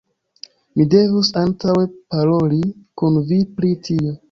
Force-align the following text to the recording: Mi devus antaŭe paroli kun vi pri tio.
Mi 0.79 0.87
devus 0.93 1.29
antaŭe 1.43 1.85
paroli 2.15 2.65
kun 3.03 3.23
vi 3.31 3.41
pri 3.61 3.75
tio. 3.89 4.19